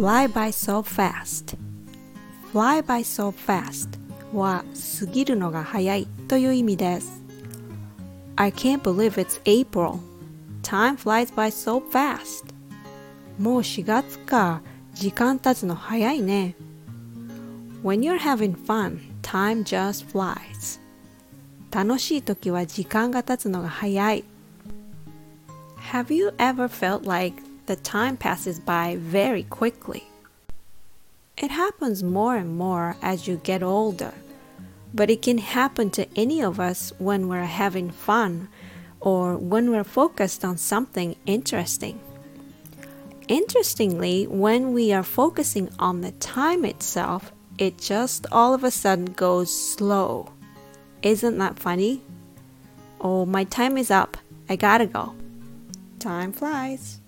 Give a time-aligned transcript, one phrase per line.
[0.00, 1.56] fly by so fast
[2.52, 3.88] fly by so fast
[4.32, 4.64] は
[5.00, 7.22] 過ぎるのが早いという意味です
[8.36, 9.98] I can't believe it's April
[10.62, 12.44] time flies by so fast
[13.38, 14.60] もう4月か
[14.94, 16.54] 時間経つの早いね
[17.82, 20.80] When you're having fun time just flies
[21.70, 24.24] 楽しい時は時間が経つのが早い
[25.92, 30.07] Have you ever felt like the time passes by very quickly?
[31.37, 34.13] It happens more and more as you get older,
[34.93, 38.47] but it can happen to any of us when we're having fun
[38.99, 41.99] or when we're focused on something interesting.
[43.27, 49.05] Interestingly, when we are focusing on the time itself, it just all of a sudden
[49.05, 50.31] goes slow.
[51.01, 52.03] Isn't that funny?
[52.99, 54.17] Oh, my time is up.
[54.47, 55.15] I gotta go.
[55.99, 57.00] Time flies.